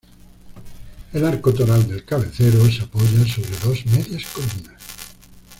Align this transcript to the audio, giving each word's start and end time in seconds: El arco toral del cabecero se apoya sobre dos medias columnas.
El 1.13 1.23
arco 1.27 1.53
toral 1.53 1.87
del 1.87 2.03
cabecero 2.03 2.65
se 2.71 2.81
apoya 2.81 3.23
sobre 3.31 3.55
dos 3.63 3.85
medias 3.85 4.23
columnas. 4.31 4.81